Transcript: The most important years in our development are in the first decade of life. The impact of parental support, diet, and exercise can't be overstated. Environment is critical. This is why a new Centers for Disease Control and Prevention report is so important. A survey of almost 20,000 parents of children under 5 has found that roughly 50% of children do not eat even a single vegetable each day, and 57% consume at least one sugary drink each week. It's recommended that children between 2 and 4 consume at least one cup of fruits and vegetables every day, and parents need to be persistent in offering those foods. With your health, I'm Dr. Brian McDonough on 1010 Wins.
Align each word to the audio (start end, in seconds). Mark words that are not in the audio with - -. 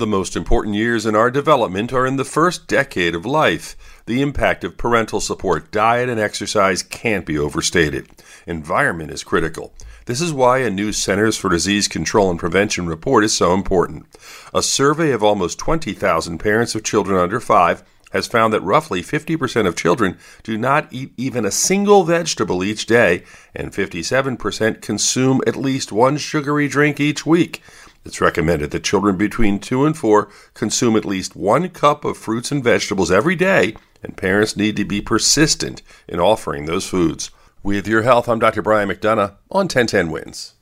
The 0.00 0.06
most 0.06 0.34
important 0.34 0.76
years 0.76 1.04
in 1.04 1.14
our 1.14 1.30
development 1.30 1.92
are 1.92 2.06
in 2.06 2.16
the 2.16 2.24
first 2.24 2.66
decade 2.66 3.14
of 3.14 3.26
life. 3.26 3.76
The 4.06 4.22
impact 4.22 4.64
of 4.64 4.78
parental 4.78 5.20
support, 5.20 5.70
diet, 5.70 6.08
and 6.08 6.18
exercise 6.18 6.82
can't 6.82 7.26
be 7.26 7.36
overstated. 7.36 8.08
Environment 8.46 9.10
is 9.10 9.22
critical. 9.22 9.74
This 10.06 10.22
is 10.22 10.32
why 10.32 10.60
a 10.60 10.70
new 10.70 10.94
Centers 10.94 11.36
for 11.36 11.50
Disease 11.50 11.86
Control 11.86 12.30
and 12.30 12.40
Prevention 12.40 12.86
report 12.86 13.24
is 13.24 13.36
so 13.36 13.52
important. 13.52 14.06
A 14.54 14.62
survey 14.62 15.10
of 15.10 15.22
almost 15.22 15.58
20,000 15.58 16.38
parents 16.38 16.74
of 16.74 16.82
children 16.82 17.18
under 17.18 17.38
5 17.38 17.84
has 18.12 18.26
found 18.26 18.54
that 18.54 18.62
roughly 18.62 19.02
50% 19.02 19.66
of 19.66 19.76
children 19.76 20.16
do 20.42 20.56
not 20.56 20.90
eat 20.90 21.12
even 21.18 21.44
a 21.44 21.50
single 21.50 22.04
vegetable 22.04 22.64
each 22.64 22.86
day, 22.86 23.22
and 23.54 23.70
57% 23.70 24.80
consume 24.80 25.42
at 25.46 25.56
least 25.56 25.92
one 25.92 26.16
sugary 26.16 26.68
drink 26.68 26.98
each 27.00 27.26
week. 27.26 27.62
It's 28.04 28.20
recommended 28.20 28.70
that 28.70 28.84
children 28.84 29.16
between 29.16 29.58
2 29.58 29.84
and 29.84 29.96
4 29.96 30.28
consume 30.54 30.96
at 30.96 31.04
least 31.04 31.36
one 31.36 31.68
cup 31.68 32.04
of 32.04 32.16
fruits 32.16 32.50
and 32.50 32.64
vegetables 32.64 33.10
every 33.10 33.36
day, 33.36 33.76
and 34.02 34.16
parents 34.16 34.56
need 34.56 34.76
to 34.76 34.84
be 34.84 35.00
persistent 35.00 35.82
in 36.08 36.18
offering 36.18 36.64
those 36.64 36.86
foods. 36.86 37.30
With 37.62 37.86
your 37.86 38.02
health, 38.02 38.28
I'm 38.28 38.38
Dr. 38.38 38.62
Brian 38.62 38.88
McDonough 38.88 39.34
on 39.50 39.68
1010 39.68 40.10
Wins. 40.10 40.54